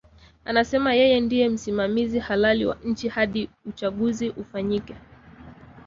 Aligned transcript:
Anasema 0.45 0.93
yeye 0.93 1.19
ndie 1.21 1.49
msimamizi 1.49 2.19
halali 2.19 2.65
wa 2.65 2.77
nchi 2.83 3.09
hadi 3.09 3.49
uchaguzi 3.65 4.29
ufanyike 4.29 4.95